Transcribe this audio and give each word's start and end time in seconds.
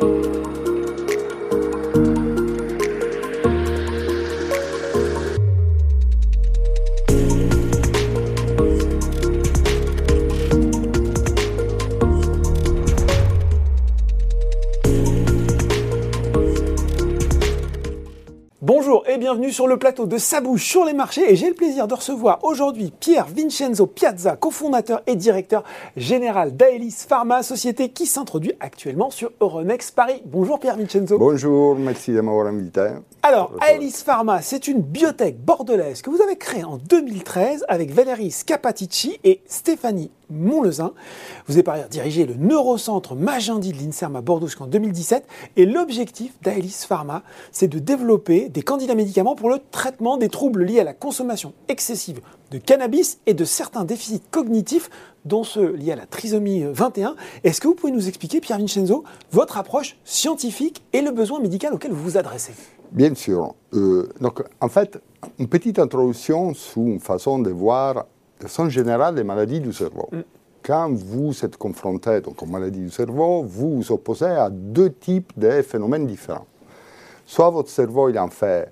Thank 0.00 0.24
you. 0.24 0.29
Bienvenue 19.50 19.54
sur 19.54 19.66
le 19.66 19.78
plateau 19.78 20.06
de 20.06 20.16
Sabouche 20.16 20.64
sur 20.64 20.84
les 20.84 20.92
marchés 20.92 21.32
et 21.32 21.34
j'ai 21.34 21.48
le 21.48 21.54
plaisir 21.54 21.88
de 21.88 21.94
recevoir 21.94 22.38
aujourd'hui 22.44 22.92
Pierre 23.00 23.26
Vincenzo 23.26 23.86
Piazza, 23.86 24.36
cofondateur 24.36 25.02
et 25.06 25.16
directeur 25.16 25.64
général 25.96 26.56
d'Aelis 26.56 27.04
Pharma, 27.08 27.42
société 27.42 27.88
qui 27.88 28.06
s'introduit 28.06 28.52
actuellement 28.60 29.10
sur 29.10 29.32
Euronext 29.40 29.94
Paris. 29.94 30.22
Bonjour 30.24 30.60
Pierre 30.60 30.76
Vincenzo. 30.76 31.18
Bonjour, 31.18 31.74
merci 31.76 32.12
de 32.12 32.20
m'avoir 32.20 32.46
invité. 32.46 32.90
Alors, 33.22 33.52
Aelis 33.68 34.02
Pharma, 34.04 34.40
c'est 34.40 34.68
une 34.68 34.82
biotech 34.82 35.38
bordelaise 35.38 36.00
que 36.02 36.10
vous 36.10 36.22
avez 36.22 36.36
créée 36.36 36.64
en 36.64 36.76
2013 36.76 37.64
avec 37.68 37.90
Valérie 37.90 38.30
Scapatici 38.30 39.18
et 39.24 39.42
Stéphanie 39.46 40.10
Montlezin. 40.30 40.92
Vous 41.46 41.54
avez 41.54 41.62
par 41.62 41.74
ailleurs 41.74 41.88
dirigé 41.88 42.26
le 42.26 42.34
neurocentre 42.34 43.14
Magendie 43.14 43.72
de 43.72 43.78
l'INSERM 43.78 44.16
à 44.16 44.20
Bordeaux 44.20 44.46
jusqu'en 44.46 44.66
2017. 44.66 45.26
Et 45.56 45.66
l'objectif 45.66 46.32
d'Aelis 46.42 46.84
Pharma, 46.86 47.22
c'est 47.52 47.68
de 47.68 47.78
développer 47.78 48.48
des 48.48 48.62
candidats 48.62 48.94
médicaments 48.94 49.34
pour 49.34 49.50
le 49.50 49.58
traitement 49.70 50.16
des 50.16 50.28
troubles 50.28 50.64
liés 50.64 50.80
à 50.80 50.84
la 50.84 50.94
consommation 50.94 51.52
excessive 51.68 52.20
de 52.50 52.58
cannabis 52.58 53.20
et 53.26 53.34
de 53.34 53.44
certains 53.44 53.84
déficits 53.84 54.22
cognitifs, 54.30 54.90
dont 55.24 55.44
ceux 55.44 55.72
liés 55.72 55.92
à 55.92 55.96
la 55.96 56.06
trisomie 56.06 56.64
21. 56.64 57.14
Est-ce 57.44 57.60
que 57.60 57.68
vous 57.68 57.74
pouvez 57.74 57.92
nous 57.92 58.08
expliquer, 58.08 58.40
Pierre 58.40 58.58
Vincenzo, 58.58 59.04
votre 59.30 59.58
approche 59.58 59.96
scientifique 60.04 60.82
et 60.92 61.02
le 61.02 61.10
besoin 61.10 61.40
médical 61.40 61.74
auquel 61.74 61.92
vous 61.92 62.02
vous 62.02 62.18
adressez? 62.18 62.52
Bien 62.92 63.14
sûr. 63.14 63.54
Euh, 63.74 64.08
donc, 64.20 64.42
en 64.60 64.68
fait, 64.68 65.00
une 65.38 65.48
petite 65.48 65.78
introduction 65.78 66.54
sous 66.54 66.86
une 66.86 67.00
façon 67.00 67.38
de 67.38 67.50
voir, 67.50 68.06
de 68.40 68.46
façon 68.46 68.68
générale, 68.68 69.16
les 69.16 69.24
maladies 69.24 69.60
du 69.60 69.72
cerveau. 69.72 70.08
Mm. 70.10 70.20
Quand 70.62 70.90
vous 70.92 71.32
êtes 71.44 71.56
confronté 71.56 72.20
donc, 72.20 72.42
aux 72.42 72.46
maladies 72.46 72.80
du 72.80 72.90
cerveau, 72.90 73.42
vous 73.42 73.76
vous 73.76 73.92
opposez 73.92 74.26
à 74.26 74.50
deux 74.50 74.92
types 74.92 75.32
de 75.36 75.62
phénomènes 75.62 76.06
différents. 76.06 76.46
Soit 77.26 77.50
votre 77.50 77.70
cerveau, 77.70 78.08
il 78.08 78.18
en 78.18 78.28
fait 78.28 78.70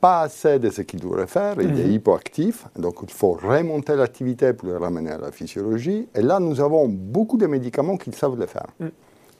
pas 0.00 0.22
assez 0.22 0.58
de 0.58 0.70
ce 0.70 0.82
qu'il 0.82 1.00
devrait 1.00 1.26
faire, 1.26 1.54
il 1.60 1.70
est 1.70 1.84
mm-hmm. 1.84 1.92
hypoactif, 1.92 2.66
donc 2.76 2.96
il 3.02 3.10
faut 3.10 3.32
remonter 3.32 3.96
l'activité 3.96 4.52
pour 4.52 4.68
le 4.68 4.76
ramener 4.76 5.10
à 5.10 5.18
la 5.18 5.32
physiologie. 5.32 6.06
Et 6.14 6.20
là, 6.20 6.38
nous 6.38 6.60
avons 6.60 6.86
beaucoup 6.88 7.38
de 7.38 7.46
médicaments 7.46 7.96
qui 7.96 8.12
savent 8.12 8.38
le 8.38 8.46
faire. 8.46 8.66
Mm. 8.78 8.86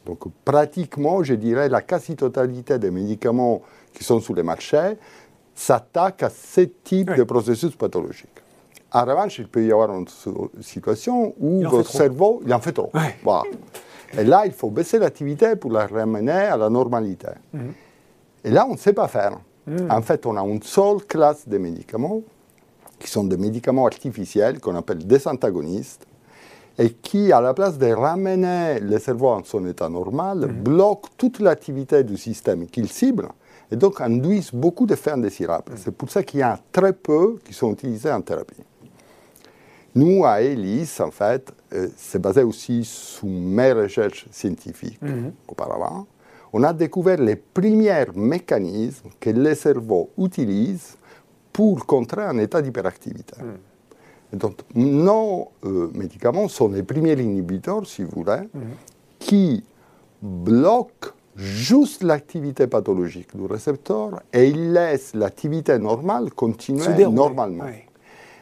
Donc 0.06 0.20
pratiquement, 0.44 1.22
je 1.22 1.34
dirais, 1.34 1.68
la 1.68 1.82
quasi-totalité 1.82 2.78
des 2.78 2.90
médicaments 2.90 3.62
qui 3.92 4.04
sont 4.04 4.20
sur 4.20 4.34
les 4.34 4.42
marchés 4.42 4.96
s'attaquent 5.54 6.22
à 6.22 6.30
ce 6.30 6.60
type 6.60 7.14
de 7.14 7.22
processus 7.24 7.74
pathologique. 7.74 8.42
En 8.96 9.04
revanche, 9.04 9.38
il 9.40 9.48
peut 9.48 9.62
y 9.62 9.70
avoir 9.70 9.90
une 9.94 10.06
situation 10.62 11.34
où 11.38 11.62
votre 11.68 11.90
cerveau, 11.90 12.40
il 12.46 12.54
en 12.54 12.60
fait 12.60 12.72
trop. 12.72 12.90
Et 14.16 14.24
là, 14.24 14.46
il 14.46 14.52
faut 14.52 14.70
baisser 14.70 14.98
l'activité 14.98 15.54
pour 15.54 15.70
la 15.70 15.86
ramener 15.86 16.32
à 16.32 16.56
la 16.56 16.70
normalité. 16.70 17.28
Mhm. 17.52 17.72
Et 18.44 18.50
là, 18.50 18.66
on 18.66 18.72
ne 18.72 18.78
sait 18.78 18.94
pas 18.94 19.06
faire. 19.08 19.38
Mhm. 19.66 19.90
En 19.90 20.00
fait, 20.00 20.24
on 20.24 20.34
a 20.38 20.42
une 20.42 20.62
seule 20.62 21.04
classe 21.06 21.46
de 21.46 21.58
médicaments 21.58 22.22
qui 22.98 23.10
sont 23.10 23.24
des 23.24 23.36
médicaments 23.36 23.84
artificiels 23.84 24.60
qu'on 24.60 24.76
appelle 24.76 25.06
des 25.06 25.28
antagonistes 25.28 26.06
et 26.78 26.88
qui, 26.90 27.32
à 27.32 27.42
la 27.42 27.52
place 27.52 27.76
de 27.76 27.92
ramener 27.92 28.80
le 28.80 28.98
cerveau 28.98 29.28
en 29.28 29.44
son 29.44 29.66
état 29.66 29.90
normal, 29.90 30.38
mhm. 30.38 30.62
bloquent 30.62 31.10
toute 31.18 31.40
l'activité 31.40 32.02
du 32.02 32.16
système 32.16 32.66
qu'il 32.66 32.88
cible 32.88 33.28
et 33.70 33.76
donc 33.76 34.00
induisent 34.00 34.52
beaucoup 34.54 34.86
d'effets 34.86 35.10
indésirables. 35.10 35.72
C'est 35.76 35.94
pour 35.94 36.08
ça 36.08 36.22
qu'il 36.22 36.40
y 36.40 36.42
a 36.42 36.58
très 36.72 36.94
peu 36.94 37.36
qui 37.44 37.52
sont 37.52 37.72
utilisés 37.72 38.10
en 38.10 38.22
thérapie. 38.22 38.62
Nous, 39.96 40.26
à 40.26 40.42
ELIS, 40.42 41.00
en 41.00 41.10
fait, 41.10 41.52
euh, 41.72 41.88
c'est 41.96 42.20
basé 42.20 42.42
aussi 42.42 42.84
sur 42.84 43.26
mes 43.26 43.72
recherches 43.72 44.26
scientifiques 44.30 45.00
mhm. 45.00 45.32
auparavant, 45.48 46.06
on 46.52 46.62
a 46.62 46.72
découvert 46.74 47.18
les 47.18 47.36
premiers 47.36 48.04
mécanismes 48.14 49.08
que 49.18 49.30
le 49.30 49.54
cerveau 49.54 50.10
utilise 50.18 50.96
pour 51.50 51.86
contrer 51.86 52.22
un 52.24 52.36
état 52.36 52.60
d'hyperactivité. 52.60 53.36
Mhm. 53.40 54.38
Donc, 54.38 54.58
nos 54.74 55.48
euh, 55.64 55.90
médicaments 55.94 56.48
sont 56.48 56.68
les 56.68 56.82
premiers 56.82 57.14
inhibiteurs, 57.14 57.86
si 57.86 58.02
vous 58.02 58.22
voulez, 58.22 58.42
mhm. 58.52 58.62
qui 59.18 59.64
bloquent 60.20 61.12
juste 61.36 62.02
l'activité 62.02 62.66
pathologique 62.66 63.34
du 63.34 63.46
récepteur 63.46 64.20
et 64.32 64.48
il 64.48 64.72
laisse 64.74 65.14
l'activité 65.14 65.78
normale 65.78 66.30
continuer 66.32 67.06
normalement. 67.06 67.64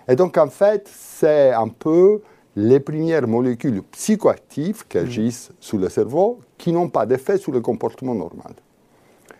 Et 0.08 0.16
donc, 0.16 0.36
en 0.38 0.48
fait, 0.48 0.88
c'est 0.92 1.52
un 1.52 1.68
peu 1.68 2.20
les 2.56 2.80
premières 2.80 3.26
molécules 3.26 3.82
psychoactives 3.92 4.86
qui 4.88 4.98
mm. 4.98 5.00
agissent 5.00 5.50
sur 5.60 5.78
le 5.78 5.88
cerveau 5.88 6.40
qui 6.56 6.72
n'ont 6.72 6.88
pas 6.88 7.06
d'effet 7.06 7.38
sur 7.38 7.52
le 7.52 7.60
comportement 7.60 8.14
normal. 8.14 8.54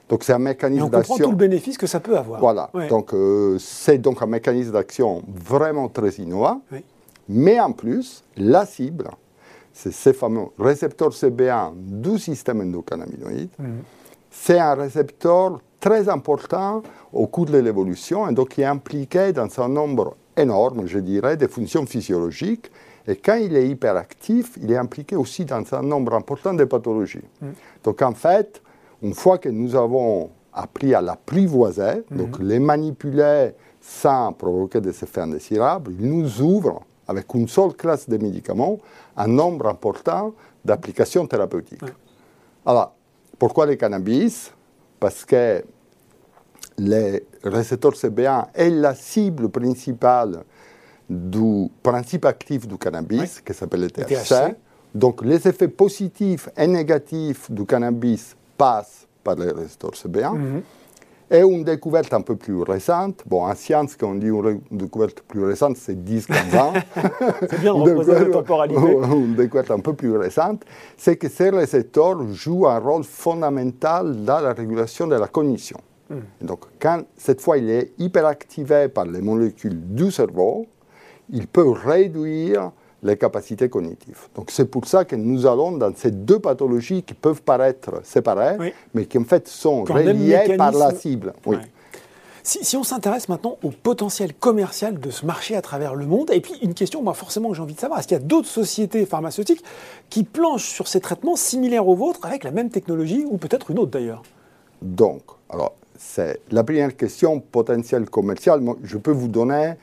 Donc, 0.09 0.25
c'est 0.25 0.33
un 0.33 0.39
mécanisme 0.39 0.89
d'action. 0.91 1.15
On 1.15 1.19
comprend 1.19 1.25
tout 1.25 1.31
le 1.31 1.49
bénéfice 1.49 1.79
que 1.79 1.87
ça 1.87 2.01
peut 2.01 2.17
avoir. 2.17 2.41
Voilà. 2.41 2.71
Donc, 2.89 3.15
euh, 3.15 3.59
c'est 3.59 3.99
donc 3.99 4.21
un 4.23 4.27
mécanisme 4.27 4.73
d'action 4.73 5.23
vraiment 5.29 5.89
très 5.89 6.11
innovant. 6.11 6.61
Mais 7.29 7.59
en 7.59 7.73
plus, 7.73 8.23
la 8.37 8.67
cible, 8.67 9.09
c'est 9.73 9.93
ces 9.93 10.13
fameux 10.13 10.47
récepteurs 10.59 11.11
CB1 11.11 11.73
du 11.75 12.19
système 12.19 12.61
endocannabinoïde. 12.61 13.51
Mhm. 13.59 13.83
C'est 14.31 14.59
un 14.59 14.75
récepteur 14.75 15.61
très 15.81 16.09
important 16.09 16.83
au 17.13 17.27
cours 17.27 17.47
de 17.47 17.59
l'évolution 17.59 18.29
et 18.29 18.33
donc 18.33 18.57
il 18.57 18.63
est 18.63 18.67
impliqué 18.67 19.33
dans 19.33 19.49
un 19.61 19.69
nombre 19.69 20.17
énorme, 20.37 20.87
je 20.87 20.99
dirais, 20.99 21.37
de 21.37 21.47
fonctions 21.47 21.87
physiologiques. 21.87 22.71
Et 23.07 23.17
quand 23.17 23.35
il 23.35 23.57
est 23.57 23.69
hyperactif, 23.69 24.57
il 24.61 24.73
est 24.73 24.77
impliqué 24.77 25.17
aussi 25.17 25.45
dans 25.45 25.63
un 25.73 25.83
nombre 25.83 26.15
important 26.15 26.55
de 26.55 26.65
pathologies. 26.65 27.29
Mhm. 27.41 27.53
Donc 27.83 28.03
en 28.03 28.15
fait, 28.15 28.63
une 29.03 29.15
fois 29.15 29.39
que 29.39 29.49
nous 29.49 29.75
avons 29.77 30.31
appris 30.53 30.95
à 30.95 31.01
l'apprivoiser, 31.01 32.03
mhm. 32.11 32.17
donc 32.17 32.39
les 32.41 32.59
manipuler 32.59 33.51
sans 33.81 34.33
provoquer 34.33 34.81
des 34.81 34.91
effets 34.91 35.21
indésirables, 35.21 35.93
il 35.99 36.09
nous 36.09 36.41
ouvre 36.41 36.83
avec 37.07 37.35
une 37.35 37.49
seule 37.49 37.75
classe 37.75 38.09
de 38.09 38.17
médicaments, 38.17 38.79
un 39.17 39.27
nombre 39.27 39.67
important 39.69 40.33
d'applications 40.65 41.27
thérapeutiques. 41.27 41.85
Alors, 42.65 42.95
pourquoi 43.39 43.67
le 43.67 43.75
cannabis? 43.75 44.51
Parce 44.99 45.25
que 45.27 45.63
les 46.79 47.25
récepteurs 47.43 47.93
CB1 47.93 48.47
est 48.55 48.71
la 48.71 48.95
cible 48.95 49.49
principale 49.49 50.45
du 51.09 51.71
principe 51.83 52.25
actif 52.25 52.67
du 52.67 52.79
cannabis, 52.79 53.41
qui 53.41 53.53
s'appelle 53.53 53.83
le 53.83 53.91
THC. 53.91 54.57
Donc, 54.95 55.25
les 55.25 55.47
effets 55.47 55.69
positifs 55.69 56.49
et 56.57 56.67
négatifs 56.67 57.51
du 57.51 57.67
cannabis 57.67 58.37
passent 58.57 59.07
par 59.23 59.37
les 59.37 59.51
récepteurs 59.51 59.93
CB1. 59.93 60.63
Et 61.31 61.41
une 61.41 61.65
découverte 61.65 62.13
un 62.13 62.21
peu 62.21 62.37
plus 62.37 62.63
récente, 62.63 63.23
bon, 63.27 63.45
en 63.45 63.55
science, 63.55 63.97
quand 63.97 64.11
on 64.11 64.15
dit 64.15 64.29
une 64.29 64.61
découverte 64.71 65.23
plus 65.23 65.43
récente, 65.45 65.79
c'est 65.79 65.95
10-15 65.95 66.59
ans. 66.59 66.73
c'est 67.49 67.61
bien, 67.61 67.73
on 67.73 67.85
la 67.85 68.25
temporalité. 68.27 68.81
Une 69.11 69.35
découverte 69.35 69.71
un 69.71 69.81
peu 69.81 69.95
plus 69.95 70.17
récente, 70.17 70.65
c'est 70.99 71.17
que 71.17 71.29
ces 71.29 71.49
récepteurs 71.49 72.31
jouent 72.31 72.69
un 72.69 72.79
rôle 72.79 73.05
fondamental 73.05 74.25
dans 74.25 74.41
la 74.41 74.53
régulation 74.53 75.07
de 75.07 75.17
la 75.17 75.27
cognition. 75.27 75.81
Hmm. 76.15 76.47
Donc, 76.47 76.61
quand 76.81 77.03
cette 77.17 77.41
fois 77.41 77.59
il 77.59 77.71
est 77.71 77.93
hyperactivé 77.99 78.89
par 78.89 79.07
les 79.07 79.21
molécules 79.21 79.95
du 79.95 80.11
cerveau, 80.11 80.67
il 81.31 81.47
peut 81.47 81.69
réduire 81.69 82.71
les 83.05 83.17
capacités 83.19 83.69
cognitives. 83.69 84.29
Donc 84.35 84.51
c'est 84.51 84.65
pour 84.65 84.87
ça 84.87 85.05
que 85.05 85.15
nous 85.15 85.47
allons 85.47 85.73
dans 85.73 85.95
ces 85.95 86.11
deux 86.11 86.39
pathologies 86.39 87.03
qui 87.03 87.15
peuvent 87.15 87.43
paraître 87.43 88.01
séparées, 88.03 88.73
mais 88.95 89.05
qui 89.05 89.19
en 89.19 89.25
fait 89.25 89.47
sont 89.47 89.85
reliées 89.85 90.57
par 90.57 90.73
la 90.73 90.95
cible. 90.95 91.35
Oui. 91.47 91.57
Si, 92.47 92.77
on 92.77 92.83
s'intéresse 92.83 93.31
maintenant 93.31 93.57
au 93.63 93.71
potentiel 93.71 94.35
commercial 94.35 95.01
de 95.01 95.11
ce 95.11 95.25
marché 95.25 95.57
à 95.57 95.63
travers 95.63 95.95
le 95.95 96.05
monde, 96.05 96.31
et 96.31 96.41
puis 96.41 96.53
une 96.61 96.75
question, 96.75 97.03
moi 97.03 97.15
forcément 97.15 97.49
que 97.49 97.55
j'ai 97.55 97.63
envie 97.63 97.75
de 97.75 97.81
savoir, 97.81 98.01
est-ce 98.01 98.09
qu'il 98.09 98.19
y 98.19 98.21
a 98.21 98.23
d'autres 98.23 98.49
sociétés 98.49 99.07
pharmaceutiques 99.07 99.65
qui 100.11 100.25
planchent 100.25 100.69
sur 100.69 100.87
ces 100.87 101.01
traitements 101.01 101.37
similaires 101.37 101.89
aux 101.89 101.95
vôtres 101.95 102.27
avec 102.27 102.45
la 102.45 102.51
même 102.51 102.69
technologie, 102.69 103.25
ou 103.27 103.39
peut-être 103.39 103.71
une 103.71 103.79
autre 103.79 103.93
d'ailleurs? 103.93 104.23
Donc, 104.83 105.23
alors, 105.49 105.73
c'est 105.97 106.41
la 106.51 106.65
première 106.65 106.97
question, 106.97 107.41
potentiel 107.41 108.09
commercial. 108.11 108.61
je 108.83 108.99
peux 108.99 109.13
vous 109.13 109.29
donner 109.29 109.75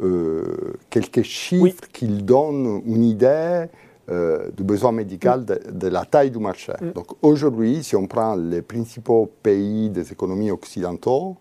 euh, 0.00 0.42
quelques 0.90 1.22
chiffres 1.22 1.84
qui 1.92 2.06
donnent 2.08 2.82
une 2.86 3.04
idée 3.04 3.66
euh, 4.10 4.50
du 4.50 4.64
besoin 4.64 4.92
médical 4.92 5.40
mm. 5.40 5.78
de, 5.78 5.88
la 5.88 6.04
taille 6.04 6.30
du 6.30 6.38
marché. 6.38 6.72
Mm. 6.80 6.90
Donc 6.92 7.06
aujourd'hui, 7.22 7.82
si 7.82 7.96
on 7.96 8.06
prend 8.06 8.34
les 8.34 8.60
principaux 8.60 9.30
pays 9.42 9.88
des 9.88 10.12
économies 10.12 10.50
occidentaux, 10.50 11.36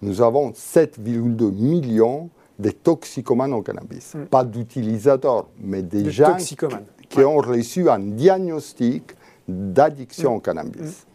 nous 0.00 0.22
avons 0.22 0.52
7,2 0.52 1.52
millions 1.52 2.30
de 2.58 2.70
toxicomanes 2.70 3.52
au 3.52 3.62
cannabis. 3.62 4.14
Mm. 4.14 4.24
Pas 4.26 4.44
d'utilisateurs, 4.44 5.48
mais 5.60 5.82
des 5.82 6.10
gens 6.10 6.36
qui, 6.36 7.24
ont 7.24 7.38
reçu 7.38 7.90
un 7.90 7.98
diagnostic 7.98 9.14
d'addiction 9.46 10.36
au 10.36 10.40
cannabis. 10.40 11.06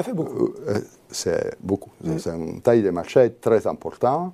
Fait 0.00 0.14
beaucoup. 0.14 0.54
Euh, 0.68 0.78
c'est 1.10 1.56
beaucoup. 1.60 1.90
C'est 2.18 2.30
une 2.30 2.60
taille 2.60 2.82
de 2.82 2.90
marché 2.90 3.34
très 3.40 3.66
importante. 3.66 4.32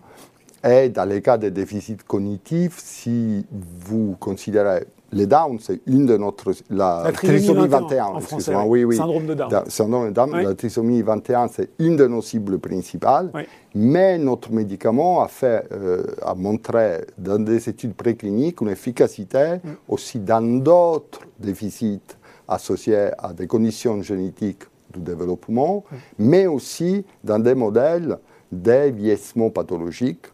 Et 0.65 0.89
dans 0.89 1.05
les 1.05 1.23
cas 1.23 1.39
de 1.39 1.49
déficit 1.49 2.03
cognitif, 2.03 2.79
si 2.79 3.47
vous 3.51 4.17
considérez 4.19 4.85
les 5.13 5.27
Down, 5.27 5.59
c'est 5.61 5.81
une 5.87 6.05
de 6.07 6.17
notre. 6.17 6.53
La, 6.69 7.11
trisomie 7.13 7.69
21, 7.69 8.05
en 8.05 8.21
français, 8.21 8.55
oui, 8.67 8.85
oui. 8.85 8.97
Syndrome 8.97 9.27
de 9.27 9.35
Down. 9.35 9.51
Syndrome 9.69 10.09
de 10.09 10.11
Down, 10.11 10.43
la 10.43 10.55
trisomie 10.55 11.03
21, 11.03 11.49
c'est 11.49 11.71
une 11.79 11.97
de 11.97 12.07
nos 12.07 12.21
cibles 12.21 12.59
principales. 12.59 13.31
Mais 13.75 14.19
notre 14.19 14.53
médicament 14.53 15.23
a, 15.23 15.29
fait, 15.29 15.67
euh, 15.73 16.05
a 16.23 16.35
montré 16.35 17.07
dans 17.17 17.39
des 17.43 17.69
études 17.69 17.95
précliniques 17.95 18.61
une 18.61 18.69
efficacité 18.69 19.57
mm. 19.63 19.69
aussi 19.89 20.19
dans 20.19 20.43
d'autres 20.61 21.21
déficits 21.39 22.01
associés 22.49 23.11
à 23.19 23.33
des 23.33 23.47
conditions 23.47 24.03
génétiques 24.03 24.65
du 24.99 25.05
développement, 25.05 25.85
mais 26.19 26.47
aussi 26.47 27.05
dans 27.25 27.39
des 27.39 27.55
modèles 27.55 28.19
de 28.53 28.91
vieillissement 28.91 29.51
pathologique 29.51 30.27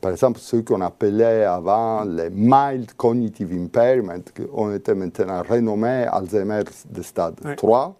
par 0.00 0.12
exemple, 0.12 0.40
ce 0.40 0.56
qu'on 0.56 0.80
appelait 0.80 1.44
avant 1.44 2.04
les 2.04 2.30
mild 2.30 2.92
cognitive 2.94 3.52
impairment, 3.52 4.22
qui 4.34 4.42
ont 4.52 4.72
été 4.74 4.94
maintenant 4.94 5.42
renommés 5.46 6.06
Alzheimer 6.10 6.62
de 6.90 7.02
stade 7.02 7.34
3. 7.56 7.94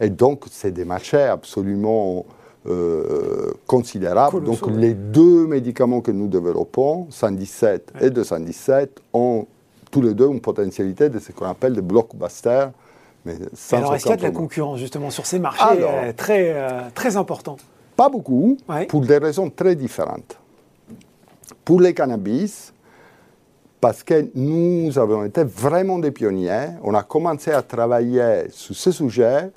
Et 0.00 0.10
donc, 0.10 0.44
c'est 0.50 0.72
des 0.72 0.84
marchés 0.84 1.22
absolument 1.22 2.26
euh, 2.66 3.52
considérables. 3.66 4.42
donc, 4.42 4.66
les 4.66 4.94
deux 4.94 5.46
médicaments 5.46 6.00
que 6.00 6.10
nous 6.10 6.26
développons, 6.26 7.06
117 7.10 7.92
et 8.00 8.10
217, 8.10 9.00
ont 9.12 9.46
tous 9.90 10.02
les 10.02 10.14
deux 10.14 10.26
une 10.26 10.40
potentialité 10.40 11.08
de 11.08 11.20
ce 11.20 11.30
qu'on 11.30 11.46
appelle 11.46 11.74
des 11.74 11.80
blockbusters. 11.80 12.72
Mais 13.26 13.34
sans 13.54 13.76
alors, 13.78 13.94
est-ce 13.94 14.04
qu'il 14.04 14.10
y 14.10 14.14
a 14.14 14.16
de 14.16 14.22
la 14.22 14.30
concurrence 14.30 14.78
justement 14.78 15.10
sur 15.10 15.26
ces 15.26 15.38
marchés 15.38 15.64
euh, 15.80 16.12
très, 16.16 16.52
euh, 16.54 16.82
très 16.94 17.16
importants 17.16 17.56
Pas 17.96 18.08
beaucoup, 18.08 18.56
pour 18.88 19.02
des 19.02 19.18
raisons 19.18 19.50
très 19.50 19.74
différentes 19.74 20.38
pour 21.66 21.80
les 21.80 21.92
cannabis, 21.92 22.72
parce 23.80 24.04
que 24.04 24.30
nous 24.36 24.96
avons 24.98 25.24
été 25.24 25.42
vraiment 25.42 25.98
des 25.98 26.12
pionniers. 26.12 26.68
On 26.82 26.94
a 26.94 27.02
commencé 27.02 27.50
à 27.50 27.60
travailler 27.60 28.44
sur 28.50 28.76
ce 28.76 28.92
sujet 28.92 29.50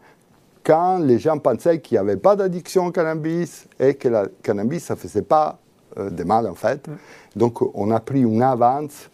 quand 0.63 0.97
les 0.97 1.19
gens 1.19 1.37
pensaient 1.37 1.79
qu'il 1.79 1.95
n'y 1.95 1.99
avait 1.99 2.17
pas 2.17 2.35
d'addiction 2.35 2.87
au 2.87 2.91
cannabis 2.91 3.67
et 3.79 3.93
que 3.93 4.09
le 4.09 4.33
cannabis, 4.41 4.89
ne 4.89 4.95
faisait 4.95 5.21
pas 5.21 5.59
euh, 5.97 6.09
de 6.09 6.23
mal 6.23 6.47
en 6.47 6.55
fait. 6.55 6.87
Mm. 6.87 6.97
Donc 7.35 7.61
on 7.75 7.91
a 7.91 7.99
pris 7.99 8.21
une 8.21 8.41
avance 8.41 9.09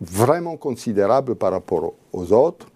vraiment 0.00 0.56
considérable 0.56 1.36
par 1.36 1.52
rapport 1.52 1.94
aux 2.12 2.32
autres. 2.32 2.66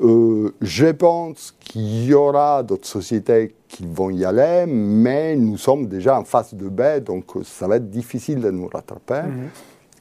Euh, 0.00 0.54
je 0.60 0.86
pense 0.86 1.54
qu'il 1.60 2.04
y 2.04 2.14
aura 2.14 2.62
d'autres 2.62 2.88
sociétés 2.88 3.54
qui 3.68 3.86
vont 3.86 4.10
y 4.10 4.24
aller, 4.24 4.64
mais 4.66 5.36
nous 5.36 5.58
sommes 5.58 5.86
déjà 5.86 6.18
en 6.18 6.24
phase 6.24 6.54
de 6.54 6.68
baie, 6.68 7.00
donc 7.00 7.24
ça 7.44 7.68
va 7.68 7.76
être 7.76 7.90
difficile 7.90 8.40
de 8.40 8.50
nous 8.50 8.68
rattraper. 8.68 9.22
Mhm. 9.28 9.48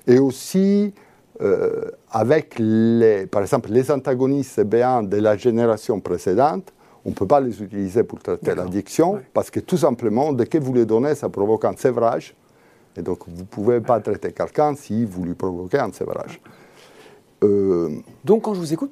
Et 0.07 0.19
aussi, 0.19 0.93
euh, 1.41 1.91
avec 2.09 2.55
les, 2.57 3.25
par 3.27 3.41
exemple 3.41 3.69
les 3.71 3.91
antagonistes 3.91 4.57
CB1 4.57 5.07
de 5.07 5.17
la 5.17 5.35
génération 5.35 5.99
précédente, 5.99 6.71
on 7.03 7.09
ne 7.09 7.15
peut 7.15 7.27
pas 7.27 7.41
les 7.41 7.61
utiliser 7.61 8.03
pour 8.03 8.19
traiter 8.19 8.53
l'addiction, 8.53 9.19
parce 9.33 9.49
que 9.49 9.59
tout 9.59 9.77
simplement, 9.77 10.33
dès 10.33 10.45
que 10.45 10.57
vous 10.57 10.73
les 10.73 10.85
donnez, 10.85 11.15
ça 11.15 11.29
provoque 11.29 11.65
un 11.65 11.75
sévrage. 11.75 12.35
Et 12.95 13.01
donc, 13.01 13.19
vous 13.27 13.41
ne 13.41 13.47
pouvez 13.47 13.79
pas 13.79 13.99
traiter 13.99 14.31
quelqu'un 14.31 14.75
si 14.75 15.05
vous 15.05 15.23
lui 15.23 15.33
provoquez 15.33 15.79
un 15.79 15.91
sévrage. 15.91 16.39
Euh, 17.43 17.89
donc, 18.23 18.43
quand 18.43 18.53
je 18.53 18.59
vous 18.59 18.73
écoute, 18.73 18.91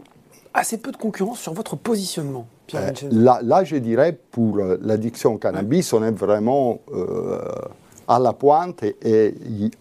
assez 0.54 0.78
peu 0.78 0.92
de 0.92 0.98
concurrence 0.98 1.40
sur 1.40 1.54
votre 1.54 1.75
positionnement, 1.75 2.48
Pierre 2.68 2.94
euh, 3.04 3.10
là, 3.12 3.40
là, 3.44 3.63
je 3.63 3.75
dirais, 3.78 4.18
pour 4.31 4.57
euh, 4.57 4.78
l'addiction 4.81 5.34
au 5.34 5.38
cannabis, 5.38 5.92
on 5.94 6.04
est 6.04 6.12
vraiment 6.12 6.80
euh, 6.94 7.40
à 8.07 8.19
la 8.19 8.34
pointe 8.34 8.84
et, 8.84 9.34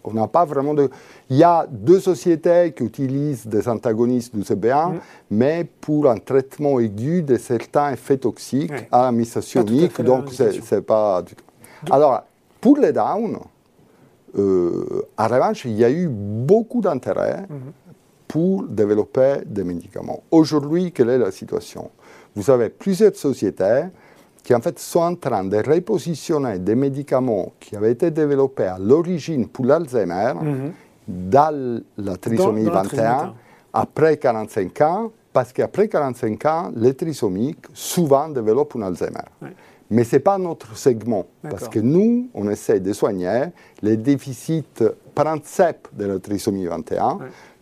on 0.03 0.13
n'a 0.13 0.27
pas 0.27 0.45
vraiment 0.45 0.73
de... 0.73 0.89
Il 1.29 1.37
y 1.37 1.43
a 1.43 1.65
deux 1.69 1.99
sociétés 1.99 2.73
qui 2.75 2.83
utilisent 2.83 3.47
des 3.47 3.67
antagonistes 3.67 4.35
du 4.35 4.41
CB1, 4.41 4.93
mm. 4.93 4.99
mais 5.31 5.67
pour 5.81 6.09
un 6.09 6.17
traitement 6.17 6.79
aigu 6.79 7.23
de 7.23 7.37
certains 7.37 7.93
effets 7.93 8.17
toxiques 8.17 8.71
à 8.91 9.03
la 9.03 9.11
mission 9.11 9.65
unique, 9.65 10.01
donc 10.01 10.31
c'est 10.31 10.81
pas... 10.81 11.23
Alors, 11.89 12.23
pour 12.61 12.77
les 12.77 12.91
downs, 12.91 13.39
en 14.37 15.27
revanche, 15.27 15.65
il 15.65 15.77
y 15.77 15.83
a 15.83 15.89
eu 15.89 16.07
beaucoup 16.07 16.81
d'intérêt. 16.81 17.45
Mm-hmm 17.49 17.88
pour 18.29 18.63
développer 18.63 19.37
des 19.43 19.63
médicaments. 19.63 20.21
Aujourd'hui, 20.29 20.91
quelle 20.91 21.09
est 21.09 21.17
la 21.17 21.31
situation? 21.31 21.89
Vous 22.35 22.49
avez 22.51 22.69
plusieurs 22.69 23.15
sociétés 23.15 23.85
qui 24.43 24.53
en 24.53 24.61
fait 24.61 24.77
sont 24.77 24.99
en 24.99 25.15
train 25.15 25.43
de 25.43 25.57
repositionner 25.57 26.59
des 26.59 26.75
médicaments 26.75 27.51
qui 27.59 27.75
avaient 27.75 27.91
été 27.91 28.11
développés 28.11 28.65
à 28.65 28.77
l'origine 28.77 29.47
pour 29.47 29.65
l'Alzheimer 29.65 30.33
mhm. 30.39 30.71
dans 31.07 31.81
la 31.97 32.17
trisomie 32.17 32.65
21 32.65 33.33
après 33.73 34.17
45 34.17 34.81
ans, 34.81 35.11
parce 35.33 35.51
qu'après 35.51 35.87
45 35.87 36.45
ans, 36.45 36.71
les 36.75 36.93
trisomiques 36.93 37.65
souvent 37.73 38.29
développent 38.29 38.75
un 38.75 38.83
Alzheimer. 38.83 39.25
Mais 39.89 40.03
ce 40.03 40.15
n'est 40.15 40.19
pas 40.19 40.37
notre 40.37 40.77
segment, 40.77 41.25
parce 41.41 41.67
que 41.67 41.79
nous, 41.79 42.29
on 42.35 42.47
essaie 42.47 42.79
de 42.79 42.93
soigner 42.93 43.45
les 43.81 43.97
déficits 43.97 44.83
principes 45.15 45.87
de 45.93 46.05
la 46.05 46.19
trisomie 46.19 46.67
21 46.67 47.19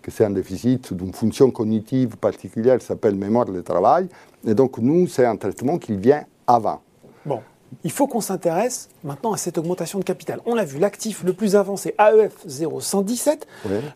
que 0.07 0.13
c'est 0.13 0.23
un 0.23 0.29
déficit 0.29 0.93
d'une 0.93 1.11
fonction 1.11 1.51
cognitive 1.51 2.15
particulière 2.15 2.77
qui 2.77 2.85
s'appelle 2.85 3.15
mémoire 3.15 3.45
de 3.45 3.59
travail. 3.59 4.07
Et 4.47 4.53
donc, 4.53 4.77
nous, 4.77 5.05
c'est 5.05 5.25
un 5.25 5.35
traitement 5.35 5.77
qui 5.77 5.97
vient 5.97 6.23
avant. 6.47 6.79
Bon. 7.25 7.41
Il 7.83 7.91
faut 7.91 8.07
qu'on 8.07 8.21
s'intéresse 8.21 8.87
maintenant 9.03 9.33
à 9.33 9.37
cette 9.37 9.57
augmentation 9.57 9.99
de 9.99 10.05
capital. 10.05 10.39
On 10.45 10.55
l'a 10.55 10.63
vu, 10.63 10.79
l'actif 10.79 11.25
le 11.25 11.33
plus 11.33 11.57
avancé, 11.57 11.93
AEF 11.99 12.47
0117, 12.47 13.45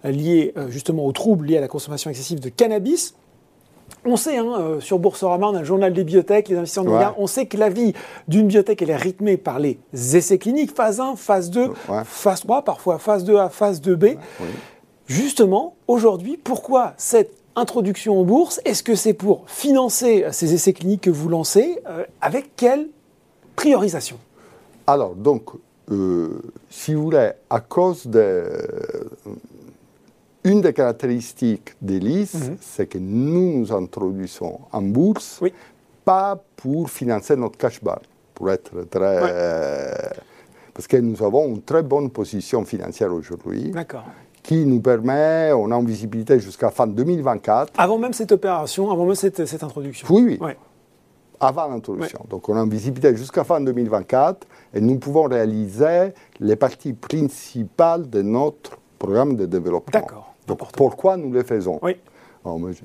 lié 0.04 0.52
euh, 0.58 0.70
justement 0.70 1.06
aux 1.06 1.14
troubles 1.14 1.46
liés 1.46 1.58
à 1.58 1.62
la 1.62 1.70
consommation 1.70 2.10
excessive 2.10 2.42
de 2.42 2.50
cannabis. 2.50 3.16
On 4.04 4.18
sait, 4.18 4.38
hein, 4.38 4.54
euh, 4.60 4.80
sur 4.82 5.00
Boursorama, 5.00 5.48
on 5.48 5.56
a 5.56 5.60
le 5.60 5.66
journal 5.66 5.94
des 5.94 6.04
biotech, 6.04 6.50
les 6.50 6.58
investisseurs 6.58 6.84
regardent, 6.84 7.16
on 7.18 7.28
sait 7.28 7.46
que 7.46 7.56
la 7.56 7.70
vie 7.70 7.94
d'une 8.28 8.48
biotech, 8.48 8.82
elle 8.82 8.90
est 8.90 8.96
rythmée 8.98 9.38
par 9.38 9.60
les 9.60 9.80
essais 9.94 10.38
cliniques, 10.38 10.76
phase 10.76 11.00
1, 11.00 11.16
phase 11.16 11.50
2, 11.50 11.72
phase 12.04 12.42
3, 12.42 12.64
parfois 12.64 13.00
phase 13.00 13.24
2A, 13.24 13.50
phase 13.50 13.80
2B. 13.82 14.18
Justement, 15.12 15.76
aujourd'hui, 15.90 16.38
pourquoi 16.38 16.94
cette 16.96 17.34
introduction 17.58 18.22
en 18.22 18.24
bourse? 18.24 18.62
Est-ce 18.64 18.82
que 18.82 18.96
c'est 18.96 19.14
pour 19.14 19.44
financer 19.50 20.26
ces 20.32 20.54
essais 20.54 20.72
cliniques 20.72 21.02
que 21.02 21.10
vous 21.10 21.28
lancez 21.28 21.80
euh, 21.86 22.06
Avec 22.22 22.56
quelle 22.56 22.88
priorisation? 23.58 24.18
Alors, 24.88 25.14
donc, 25.14 25.50
euh, 25.92 26.42
si 26.70 26.94
vous 26.94 27.04
voulez, 27.04 27.32
à 27.50 27.60
cause 27.60 28.08
de. 28.08 28.20
Euh, 28.20 28.68
une 30.46 30.62
des 30.62 30.72
caractéristiques 30.72 31.74
d'Elise, 31.82 32.34
mhm. 32.34 32.58
c'est 32.62 32.88
que 32.88 32.98
nous 32.98 33.60
nous 33.60 33.74
introduisons 33.74 34.62
en 34.72 34.82
bourse, 34.82 35.42
pas 36.06 36.42
pour 36.56 36.90
financer 36.90 37.36
notre 37.36 37.58
cash 37.58 37.84
bar, 37.84 38.00
pour 38.34 38.50
être 38.50 38.90
très. 38.90 39.20
parce 40.74 40.88
que 40.88 40.96
nous 40.96 41.22
avons 41.22 41.48
une 41.48 41.62
très 41.62 41.84
bonne 41.84 42.10
position 42.10 42.64
financière 42.64 43.14
aujourd'hui. 43.14 43.72
D'accord 43.72 44.06
qui 44.52 44.66
nous 44.66 44.82
permet, 44.82 45.54
on 45.54 45.72
a 45.72 45.76
une 45.78 45.86
visibilité 45.86 46.38
jusqu'à 46.38 46.72
fin 46.72 46.86
2024. 46.86 47.72
Avant 47.78 47.98
même 47.98 48.12
cette 48.12 48.34
opération, 48.34 48.92
avant 48.92 49.06
même 49.06 49.16
cette, 49.16 49.46
cette 49.46 49.64
introduction 49.64 50.06
Oui, 50.10 50.38
oui. 50.42 50.52
Avant 51.40 51.70
l'introduction. 51.70 52.26
Donc 52.30 52.50
on 52.50 52.58
a 52.58 52.60
une 52.60 52.70
visibilité 52.70 53.16
jusqu'à 53.16 53.46
fin 53.46 53.62
2024 53.62 54.46
et 54.74 54.82
nous 54.82 55.00
pouvons 55.00 55.24
réaliser 55.24 56.10
les 56.42 56.58
parties 56.58 56.92
principales 56.92 58.10
de 58.10 58.22
notre 58.22 58.78
programme 59.00 59.38
de 59.38 59.46
développement. 59.46 59.98
D'accord. 59.98 60.34
Donc 60.46 60.70
pourquoi 60.74 61.16
nous 61.16 61.32
le 61.32 61.44
faisons? 61.44 61.80
Oui. 61.82 61.96